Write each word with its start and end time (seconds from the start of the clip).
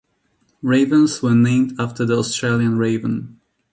Ravens 0.63 1.21
were 1.21 1.35
named 1.35 1.73
after 1.79 2.05
the 2.05 2.17
Australian 2.17 2.79
raven. 2.79 3.39